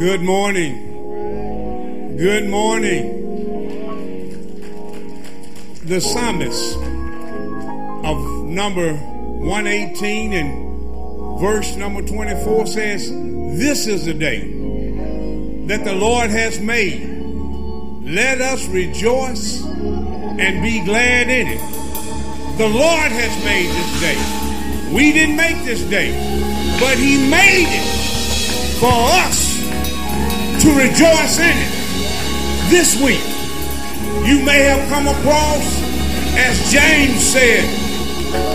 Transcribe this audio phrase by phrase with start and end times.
[0.00, 2.16] Good morning.
[2.16, 3.04] Good morning.
[5.84, 14.40] The psalmist of number 118 and verse number 24 says, This is the day
[15.66, 17.06] that the Lord has made.
[18.02, 22.56] Let us rejoice and be glad in it.
[22.56, 24.94] The Lord has made this day.
[24.94, 26.10] We didn't make this day,
[26.80, 29.39] but He made it for us
[30.60, 31.72] to rejoice in it.
[32.68, 33.24] This week,
[34.28, 35.64] you may have come across,
[36.36, 37.64] as James said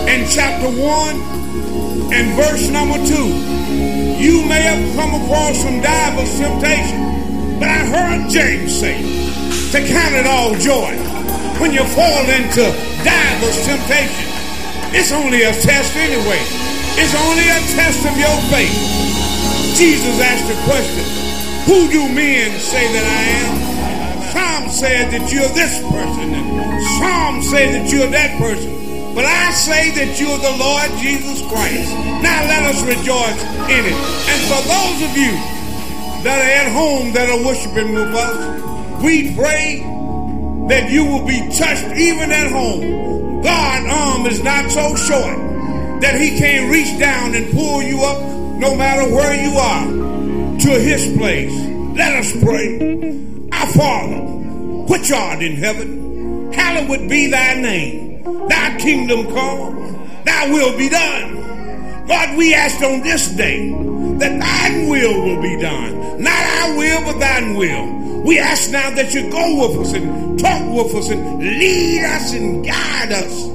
[0.06, 7.58] in chapter 1 and verse number 2, you may have come across some divers temptation,
[7.58, 9.02] but I heard James say
[9.74, 10.94] to count it all joy
[11.58, 12.70] when you fall into
[13.02, 14.30] divers temptation.
[14.94, 16.38] It's only a test anyway.
[17.02, 18.70] It's only a test of your faith.
[19.74, 21.25] Jesus asked the question,
[21.66, 23.76] who do men say that I am?
[24.30, 26.46] Some said that you're this person, and
[27.02, 28.70] some say that you're that person.
[29.16, 31.90] But I say that you're the Lord Jesus Christ.
[32.22, 33.98] Now let us rejoice in it.
[34.30, 35.34] And for those of you
[36.22, 39.82] that are at home that are worshiping with us, we pray
[40.68, 43.42] that you will be touched even at home.
[43.42, 48.22] God's arm is not so short that he can't reach down and pull you up
[48.54, 50.05] no matter where you are
[50.66, 51.54] to his place.
[51.96, 53.14] Let us pray.
[53.52, 54.20] Our Father,
[54.90, 58.48] which art in heaven, hallowed be thy name.
[58.48, 62.06] Thy kingdom come, thy will be done.
[62.08, 63.70] God, we ask on this day
[64.18, 66.22] that thine will will be done.
[66.22, 68.22] Not our will, but thine will.
[68.22, 72.32] We ask now that you go with us and talk with us and lead us
[72.32, 73.46] and guide us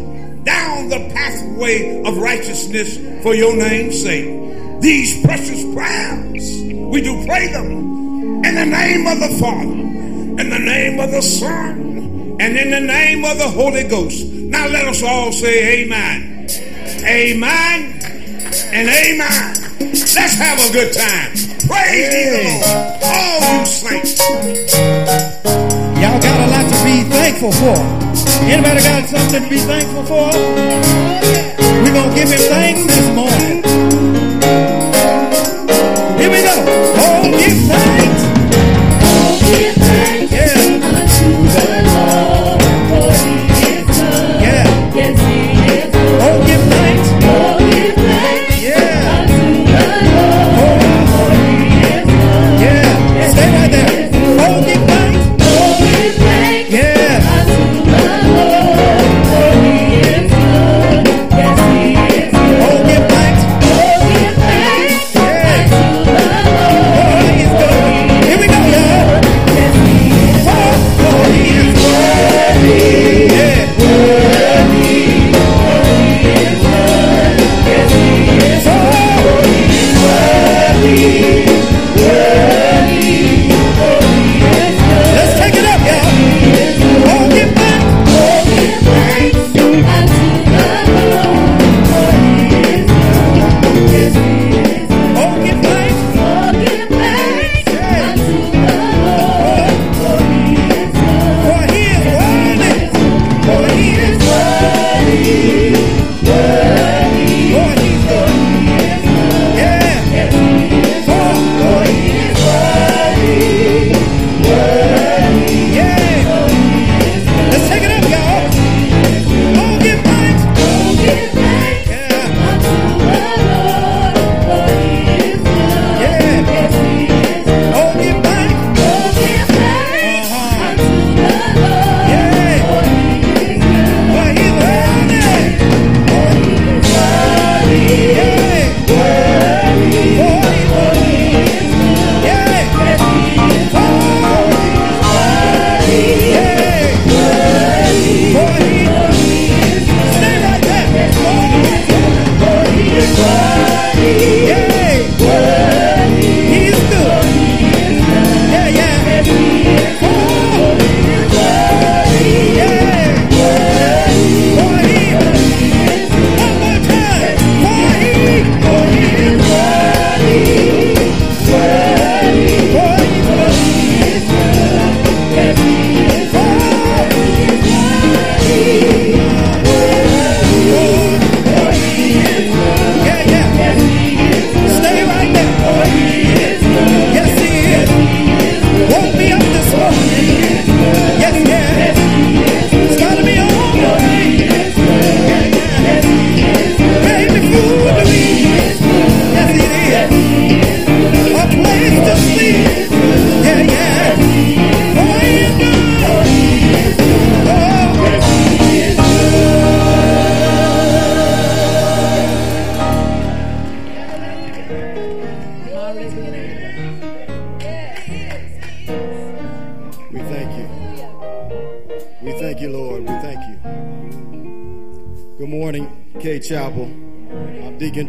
[0.45, 4.81] down the pathway of righteousness for your name's sake.
[4.81, 7.71] These precious prayers we do pray them
[8.43, 12.81] in the name of the Father, in the name of the Son, and in the
[12.81, 14.25] name of the Holy Ghost.
[14.25, 16.47] Now let us all say amen.
[17.07, 17.99] Amen
[18.73, 19.55] and amen.
[19.79, 21.31] Let's have a good time.
[21.65, 22.99] Praise the Lord.
[23.03, 24.19] All you saints.
[25.95, 27.77] Y'all got a lot to be thankful for.
[28.43, 30.27] Anybody got something to be thankful for?
[31.83, 33.70] We're going to give him thanks this morning.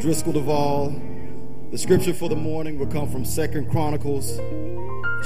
[0.03, 1.01] Driscoll Duvall.
[1.71, 4.37] The scripture for the morning will come from Second Chronicles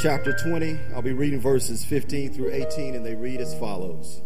[0.02, 0.78] chapter 20.
[0.94, 4.20] I'll be reading verses 15 through 18, and they read as follows.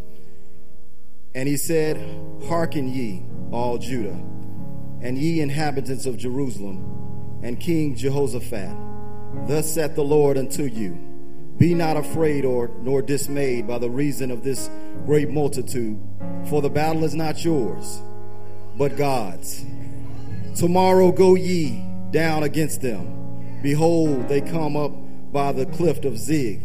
[1.36, 1.98] And he said,
[2.48, 4.20] Hearken ye, all Judah,
[5.00, 8.76] and ye inhabitants of Jerusalem, and King Jehoshaphat.
[9.46, 10.94] Thus saith the Lord unto you
[11.58, 14.68] Be not afraid or nor dismayed by the reason of this
[15.06, 15.96] great multitude,
[16.46, 18.02] for the battle is not yours,
[18.76, 19.64] but God's.
[20.54, 23.60] Tomorrow go ye down against them.
[23.62, 24.92] Behold, they come up
[25.32, 26.60] by the cliff of Zig,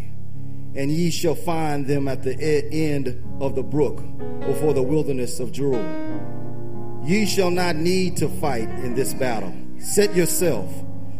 [0.75, 2.35] and ye shall find them at the
[2.71, 3.97] end of the brook
[4.45, 5.83] before the wilderness of Jeruel.
[7.05, 9.53] Ye shall not need to fight in this battle.
[9.77, 10.73] Set yourself,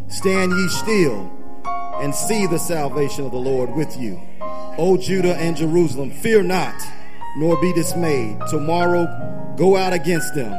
[0.07, 1.31] stand ye still,
[2.01, 4.19] and see the salvation of the Lord with you.
[4.77, 6.75] O Judah and Jerusalem, fear not,
[7.37, 8.39] nor be dismayed.
[8.49, 10.51] Tomorrow go out against them,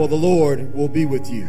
[0.00, 1.44] for the Lord will be with you.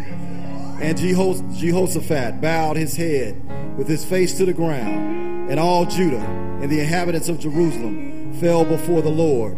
[0.82, 3.42] And Jehoshaphat bowed his head
[3.78, 8.66] with his face to the ground, and all Judah and the inhabitants of Jerusalem fell
[8.66, 9.58] before the Lord,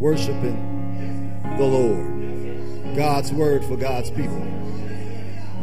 [0.00, 2.96] worshiping the Lord.
[2.96, 4.44] God's word for God's people.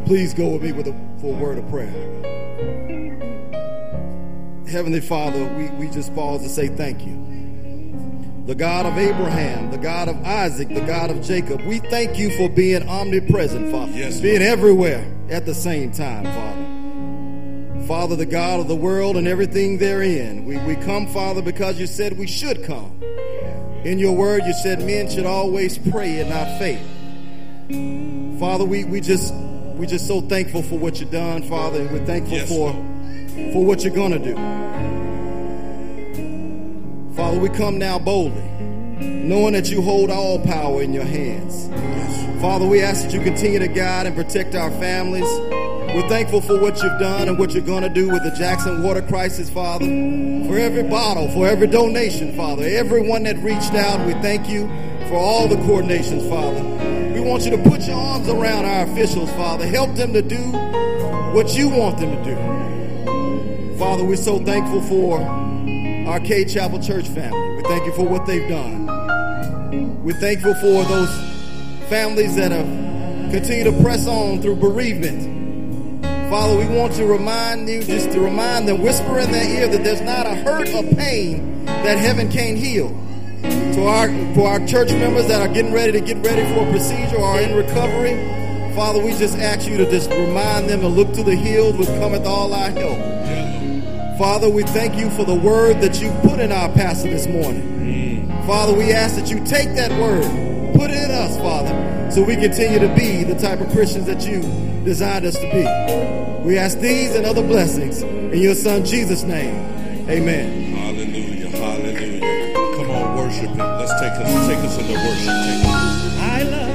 [0.05, 1.91] Please go with me with a, for a word of prayer.
[4.69, 7.30] Heavenly Father, we, we just pause to say thank you.
[8.45, 12.35] The God of Abraham, the God of Isaac, the God of Jacob, we thank you
[12.37, 13.91] for being omnipresent, Father.
[13.91, 17.85] Yes, being everywhere at the same time, Father.
[17.87, 20.45] Father, the God of the world and everything therein.
[20.45, 23.01] We, we come, Father, because you said we should come.
[23.83, 28.39] In your word, you said men should always pray and not faint.
[28.39, 29.33] Father, we, we just
[29.75, 33.53] we just so thankful for what you've done, Father, and we're thankful Yes, for Lord.
[33.53, 34.35] for what you're gonna do.
[37.21, 38.41] Father, we come now boldly,
[38.99, 41.67] knowing that you hold all power in your hands.
[42.41, 45.29] Father, we ask that you continue to guide and protect our families.
[45.93, 48.81] We're thankful for what you've done and what you're going to do with the Jackson
[48.81, 49.85] water crisis, Father.
[49.85, 52.63] For every bottle, for every donation, Father.
[52.65, 54.67] Everyone that reached out, we thank you
[55.07, 56.63] for all the coordinations, Father.
[57.13, 59.67] We want you to put your arms around our officials, Father.
[59.67, 60.41] Help them to do
[61.35, 63.77] what you want them to do.
[63.77, 65.40] Father, we're so thankful for
[66.19, 67.57] Cade Chapel Church family.
[67.57, 70.03] We thank you for what they've done.
[70.03, 71.09] We're thankful for those
[71.89, 72.65] families that have
[73.31, 76.03] continued to press on through bereavement.
[76.29, 79.83] Father, we want to remind you, just to remind them, whisper in their ear that
[79.83, 82.89] there's not a hurt or pain that heaven can't heal.
[83.41, 86.71] To our, for our church members that are getting ready to get ready for a
[86.71, 88.15] procedure or are in recovery,
[88.75, 91.89] Father, we just ask you to just remind them to look to the hills which
[91.89, 93.20] cometh all our help.
[94.17, 97.61] Father, we thank you for the word that you put in our pastor this morning.
[98.27, 98.45] Mm.
[98.45, 100.23] Father, we ask that you take that word,
[100.75, 104.27] put it in us, Father, so we continue to be the type of Christians that
[104.27, 104.41] you
[104.83, 105.63] designed us to be.
[106.47, 109.55] We ask these and other blessings in your son Jesus' name.
[110.09, 110.73] Amen.
[110.75, 111.49] Hallelujah.
[111.49, 112.53] Hallelujah.
[112.77, 113.57] Come on, worship him.
[113.57, 115.25] Let's take us take us into worship.
[115.25, 116.17] Take us.
[116.19, 116.71] I love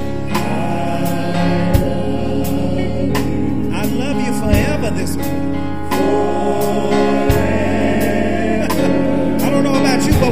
[3.75, 5.46] I love you forever this morning.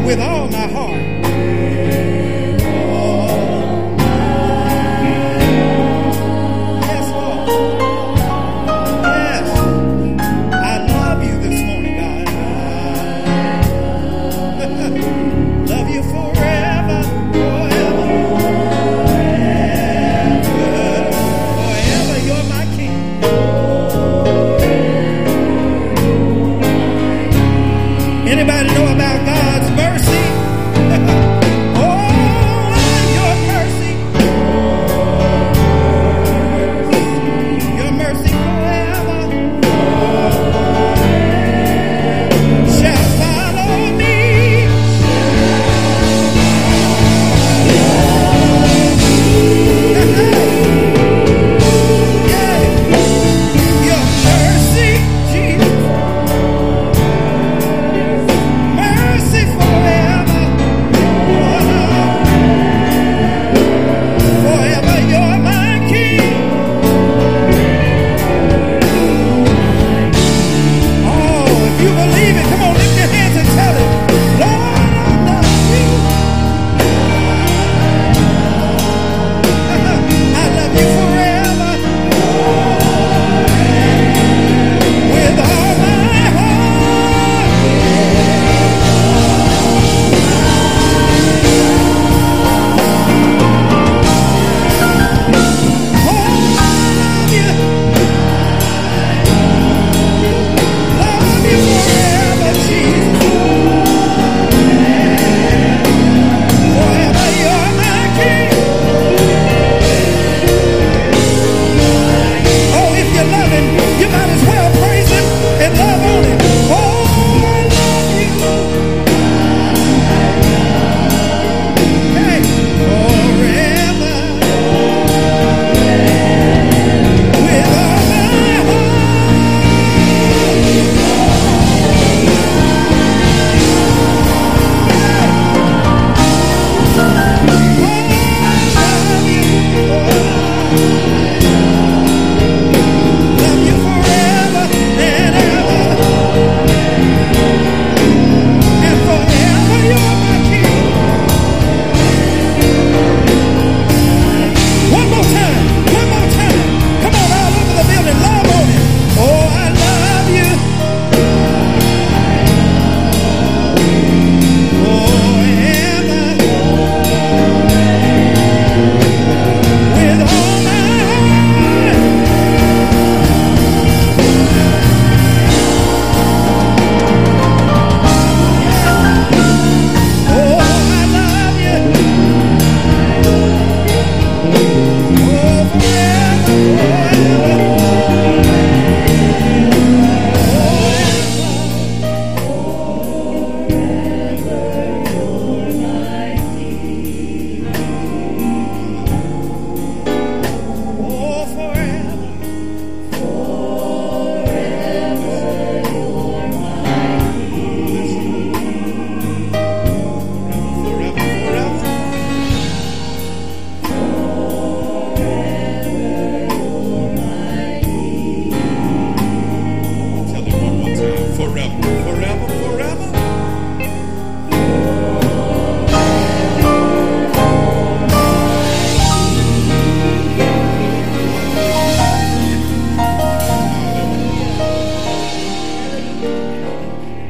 [0.04, 1.23] With all my heart.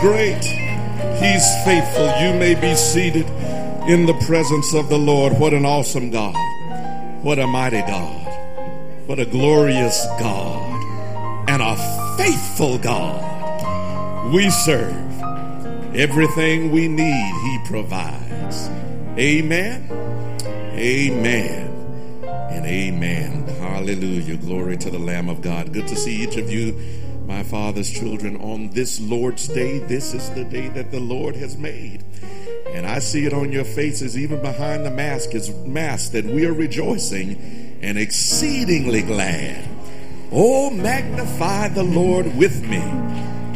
[0.00, 0.42] Great.
[1.20, 2.06] He's faithful.
[2.20, 3.26] You may be seated
[3.88, 5.38] in the presence of the Lord.
[5.38, 6.34] What an awesome God.
[7.22, 8.26] What a mighty God.
[9.06, 10.68] What a glorious God.
[11.48, 11.76] And a
[12.16, 14.32] faithful God.
[14.32, 14.94] We serve.
[15.94, 18.68] Everything we need, He provides.
[19.18, 19.88] Amen.
[20.74, 21.70] Amen
[22.50, 23.46] and amen.
[23.58, 24.36] Hallelujah.
[24.36, 25.72] Glory to the Lamb of God.
[25.72, 26.76] Good to see each of you,
[27.30, 29.78] my Father's children, on this Lord's Day.
[29.78, 32.02] This is the day that the Lord has made.
[32.66, 36.44] And I see it on your faces, even behind the mask, is mask that we
[36.44, 39.64] are rejoicing and exceedingly glad.
[40.32, 42.82] Oh, magnify the Lord with me.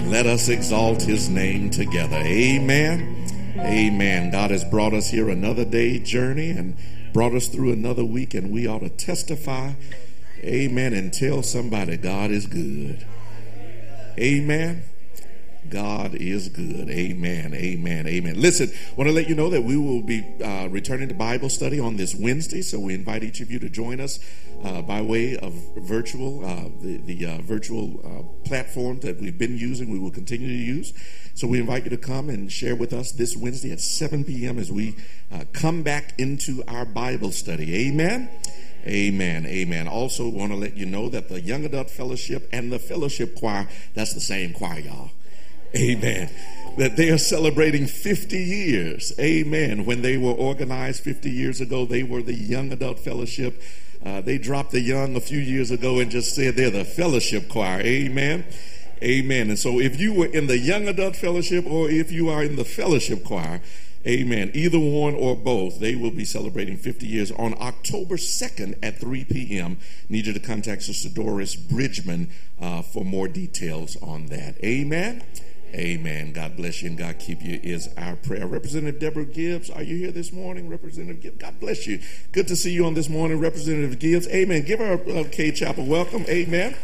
[0.09, 2.19] Let us exalt his name together.
[2.19, 3.27] Amen.
[3.59, 4.31] Amen.
[4.31, 6.77] God has brought us here another day journey and
[7.13, 9.73] brought us through another week, and we ought to testify,
[10.45, 13.05] amen, and tell somebody God is good.
[14.19, 14.85] Amen.
[15.69, 16.91] God is good.
[16.91, 17.55] Amen.
[17.55, 18.07] Amen.
[18.07, 18.41] Amen.
[18.41, 21.49] Listen, I want to let you know that we will be uh, returning to Bible
[21.49, 24.21] study on this Wednesday, so we invite each of you to join us
[24.63, 29.57] uh, by way of virtual, uh, the, the uh, virtual uh, platform that we've been
[29.57, 29.91] using.
[29.91, 30.93] We will continue to use.
[31.35, 34.59] So we invite you to come and share with us this Wednesday at 7 p.m.
[34.59, 34.97] as we
[35.33, 37.89] uh, come back into our Bible study.
[37.89, 38.31] Amen.
[38.87, 39.47] Amen.
[39.47, 39.89] Amen.
[39.89, 43.69] Also, want to let you know that the Young Adult Fellowship and the Fellowship Choir,
[43.95, 45.11] that's the same choir, y'all.
[45.75, 46.31] Amen.
[46.79, 49.13] That they are celebrating 50 years.
[49.19, 49.85] Amen.
[49.85, 53.61] When they were organized 50 years ago, they were the Young Adult Fellowship.
[54.05, 57.49] Uh, they dropped the young a few years ago and just said they're the fellowship
[57.49, 57.81] choir.
[57.81, 58.45] Amen.
[59.03, 59.49] Amen.
[59.49, 62.57] And so if you were in the young adult fellowship or if you are in
[62.57, 63.61] the fellowship choir,
[64.07, 68.99] amen, either one or both, they will be celebrating 50 years on October 2nd at
[68.99, 69.79] 3 p.m.
[70.09, 74.57] Need you to contact Sister Doris Bridgman uh, for more details on that.
[74.65, 75.23] Amen.
[75.75, 76.33] Amen.
[76.33, 78.47] God bless you and God keep you is our prayer.
[78.47, 80.69] Representative Deborah Gibbs, are you here this morning?
[80.69, 82.01] Representative Gibbs, God bless you.
[82.31, 84.29] Good to see you on this morning, Representative Gibbs.
[84.29, 84.63] Amen.
[84.63, 86.25] Give her a, a Cade Chapel welcome.
[86.29, 86.77] Amen.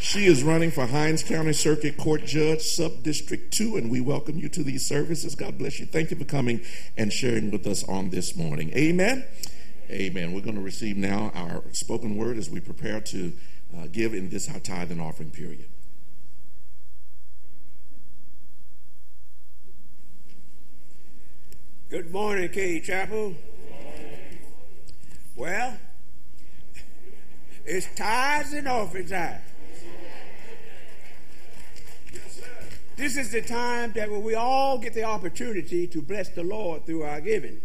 [0.00, 4.38] She is running for Hinds County Circuit Court Judge, Sub District 2, and we welcome
[4.38, 5.34] you to these services.
[5.34, 5.84] God bless you.
[5.84, 6.62] Thank you for coming
[6.96, 8.72] and sharing with us on this morning.
[8.74, 9.26] Amen.
[9.90, 10.32] Amen.
[10.32, 13.34] We're going to receive now our spoken word as we prepare to
[13.76, 15.68] uh, give in this our tithe and offering period.
[21.90, 23.34] Good morning, Cade Chapel.
[25.36, 25.76] Well,
[27.66, 29.42] it's tithes and offering time.
[33.00, 37.02] This is the time that we all get the opportunity to bless the Lord through
[37.04, 37.62] our giving.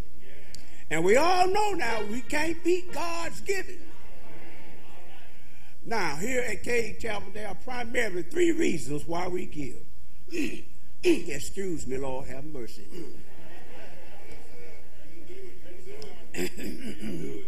[0.89, 3.79] And we all know now we can't beat God's giving.
[5.85, 9.83] Now, here at Cade Chapel, there are primarily three reasons why we give.
[11.03, 12.87] Excuse me, Lord, have mercy.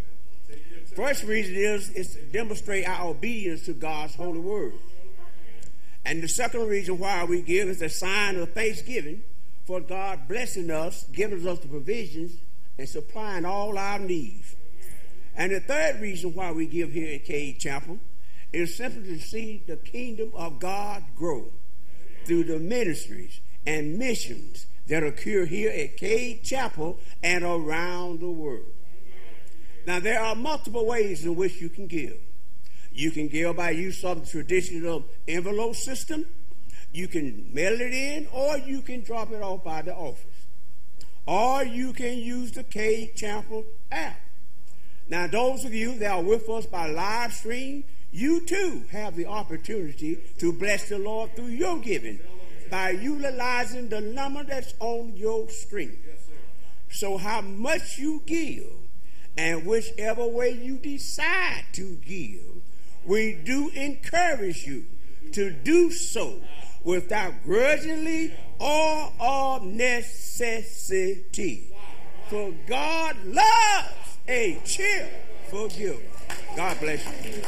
[0.94, 4.74] First reason is is to demonstrate our obedience to God's holy word.
[6.08, 9.24] And the second reason why we give is a sign of thanksgiving
[9.66, 12.32] for God blessing us, giving us the provisions,
[12.78, 14.56] and supplying all our needs.
[15.36, 18.00] And the third reason why we give here at Cade Chapel
[18.54, 21.52] is simply to see the kingdom of God grow
[22.24, 28.72] through the ministries and missions that occur here at Cade Chapel and around the world.
[29.86, 32.18] Now, there are multiple ways in which you can give.
[32.98, 36.26] You can give by use of the traditional envelope system.
[36.92, 40.48] You can mail it in, or you can drop it off by the office.
[41.28, 44.20] Or you can use the Cade Chapel app.
[45.08, 49.28] Now, those of you that are with us by live stream, you too have the
[49.28, 52.20] opportunity to bless the Lord through your giving
[52.72, 56.00] by utilizing the number that's on your screen.
[56.90, 58.66] So, how much you give
[59.38, 62.64] and whichever way you decide to give,
[63.08, 64.86] we do encourage you
[65.32, 66.40] to do so
[66.84, 71.72] without grudgingly or of necessity.
[72.30, 76.02] For God loves a cheerful giver.
[76.56, 77.42] God bless you.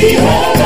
[0.00, 0.57] Say?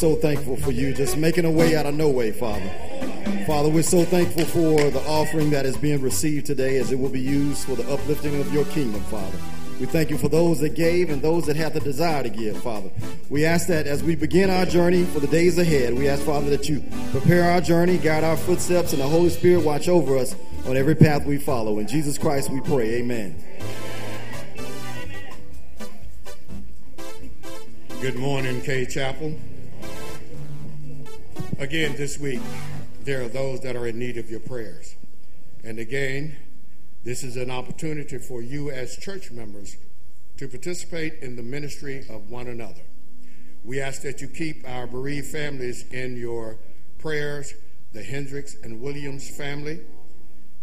[0.00, 2.66] So thankful for you just making a way out of no way, Father.
[3.46, 7.10] Father, we're so thankful for the offering that is being received today as it will
[7.10, 9.36] be used for the uplifting of your kingdom, Father.
[9.78, 12.62] We thank you for those that gave and those that have the desire to give,
[12.62, 12.90] Father.
[13.28, 16.48] We ask that as we begin our journey for the days ahead, we ask, Father,
[16.48, 20.34] that you prepare our journey, guide our footsteps, and the Holy Spirit watch over us
[20.64, 21.78] on every path we follow.
[21.78, 22.94] In Jesus Christ we pray.
[22.94, 23.36] Amen.
[28.00, 29.38] Good morning, Cade Chapel.
[31.60, 32.40] Again, this week,
[33.04, 34.96] there are those that are in need of your prayers.
[35.62, 36.38] And again,
[37.04, 39.76] this is an opportunity for you as church members
[40.38, 42.80] to participate in the ministry of one another.
[43.62, 46.56] We ask that you keep our bereaved families in your
[46.96, 47.52] prayers,
[47.92, 49.80] the Hendricks and Williams family,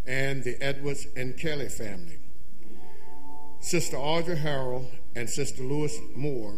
[0.07, 2.17] and the Edwards and Kelly family.
[3.59, 6.57] Sister Audrey Harrell and Sister Lewis Moore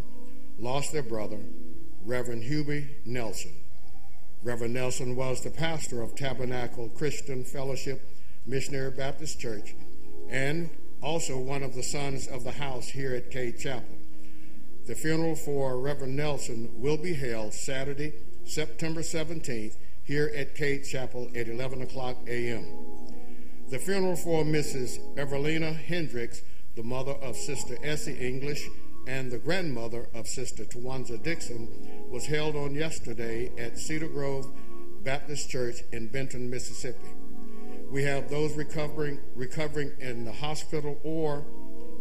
[0.58, 1.42] lost their brother,
[2.06, 3.59] Reverend Hubie Nelson.
[4.42, 8.10] Reverend Nelson was the pastor of Tabernacle Christian Fellowship
[8.46, 9.76] Missionary Baptist Church
[10.30, 10.70] and
[11.02, 13.98] also one of the sons of the house here at Cade Chapel.
[14.88, 18.14] The funeral for Reverend Nelson will be held Saturday,
[18.46, 22.66] September 17th, here at Cade Chapel at 11 o'clock a.m.
[23.70, 25.00] The funeral for Mrs.
[25.18, 26.42] Evelina Hendricks,
[26.76, 28.68] the mother of Sister Essie English
[29.06, 34.52] and the grandmother of Sister Tawanza Dixon, was held on yesterday at Cedar Grove
[35.04, 37.08] Baptist Church in Benton, Mississippi.
[37.92, 41.46] We have those recovering recovering in the hospital or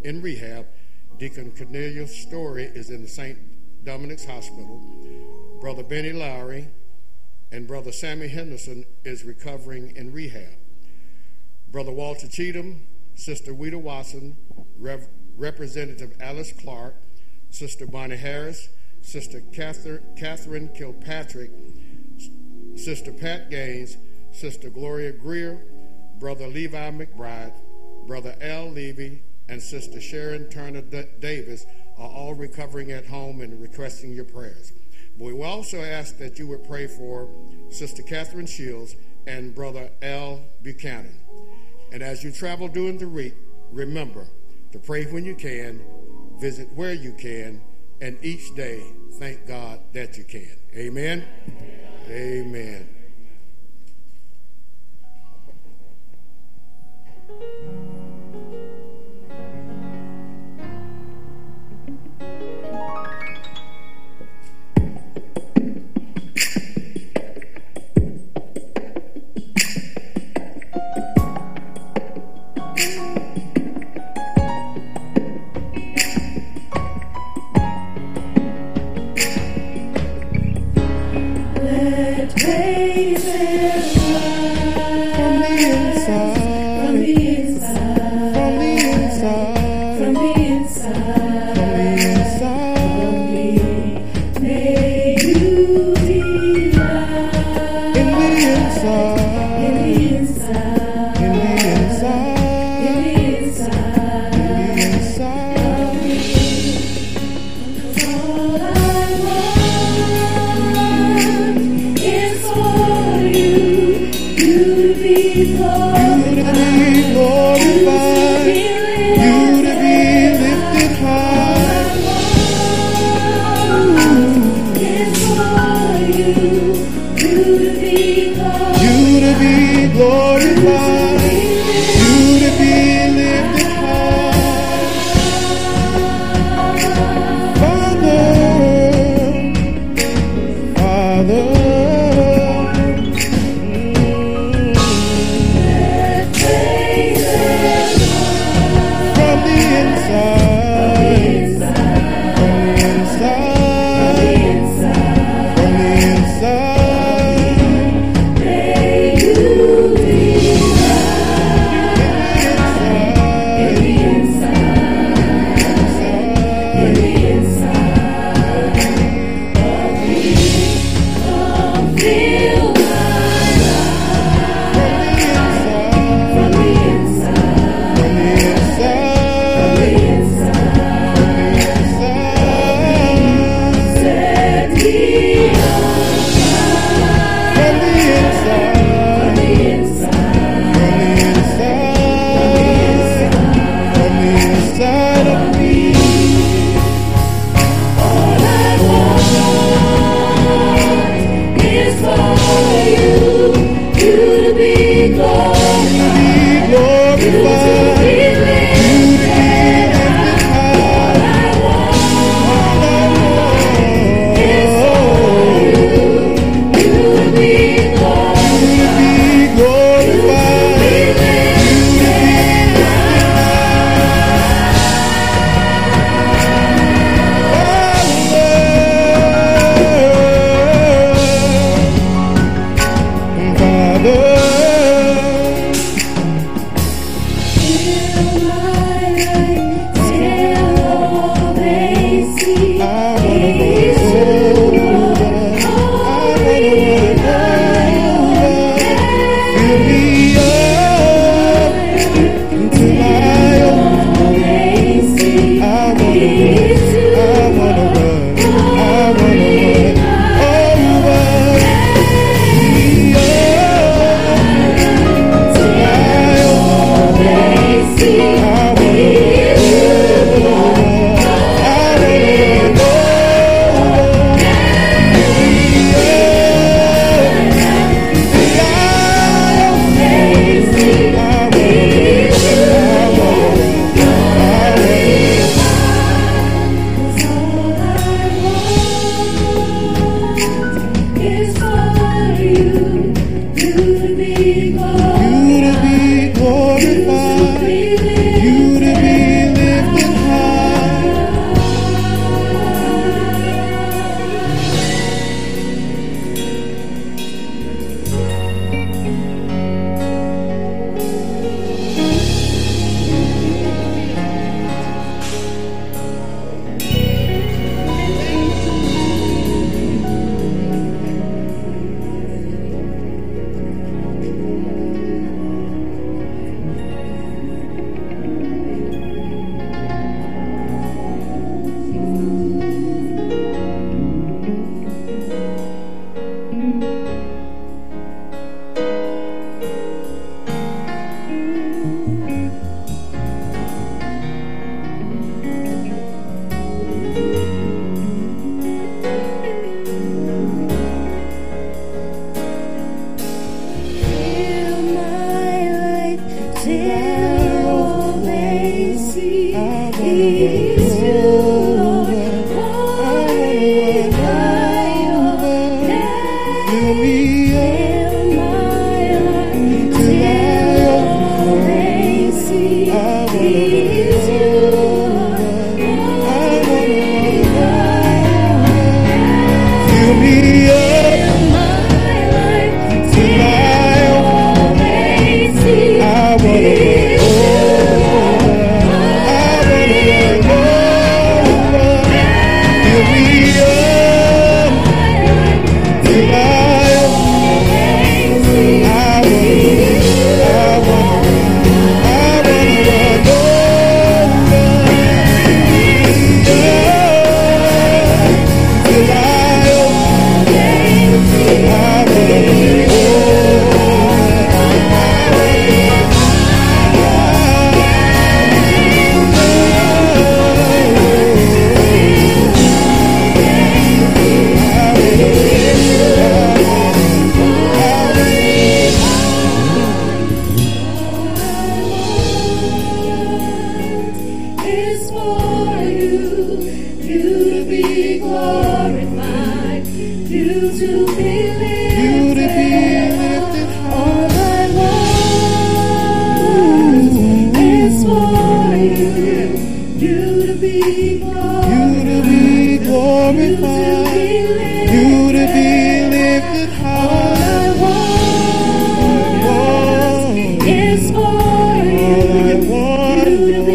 [0.04, 0.66] in rehab.
[1.18, 3.38] Deacon Cornelius Story is in the St.
[3.84, 5.58] Dominic's Hospital.
[5.60, 6.68] Brother Benny Lowry
[7.50, 10.54] and Brother Sammy Henderson is recovering in rehab.
[11.70, 14.36] Brother Walter Cheatham, Sister Wita Watson,
[14.78, 16.94] Rev- Representative Alice Clark,
[17.50, 18.68] Sister Bonnie Harris,
[19.08, 21.50] Sister Catherine Kilpatrick,
[22.76, 23.96] Sister Pat Gaines,
[24.32, 25.64] Sister Gloria Greer,
[26.18, 27.54] Brother Levi McBride,
[28.06, 31.64] Brother Al Levy, and Sister Sharon Turner Davis
[31.96, 34.72] are all recovering at home and requesting your prayers.
[35.18, 37.30] We will also ask that you would pray for
[37.70, 38.94] Sister Catherine Shields
[39.26, 41.18] and Brother Al Buchanan.
[41.92, 43.36] And as you travel during the week,
[43.72, 44.26] remember
[44.72, 45.80] to pray when you can,
[46.38, 47.62] visit where you can,
[48.00, 50.56] and each day thank God that you can.
[50.74, 51.24] Amen.
[52.08, 52.88] Amen.
[52.88, 52.97] Let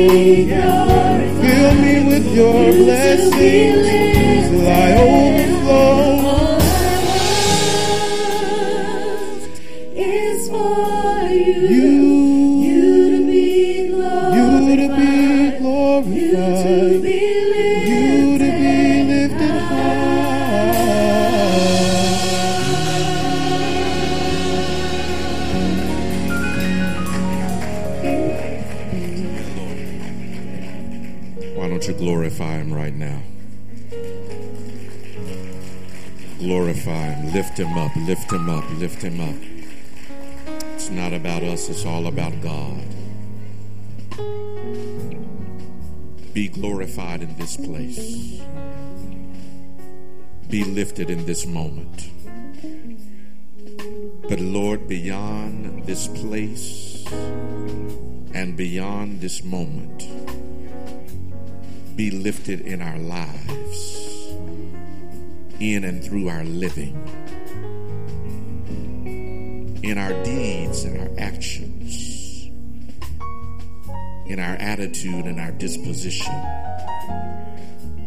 [0.07, 1.41] glorified.
[1.41, 3.87] fill me with your blessings
[4.49, 6.12] till I overflow.
[37.55, 37.95] Lift him up.
[37.95, 38.69] Lift him up.
[38.79, 39.35] Lift him up.
[40.73, 42.83] It's not about us, it's all about God.
[46.33, 48.41] Be glorified in this place.
[50.49, 52.09] Be lifted in this moment.
[54.27, 57.05] But Lord, beyond this place
[58.33, 60.07] and beyond this moment,
[61.95, 64.33] be lifted in our lives,
[65.59, 67.22] in and through our living,
[69.93, 72.47] in our deeds and our actions,
[74.25, 76.33] in our attitude and our disposition.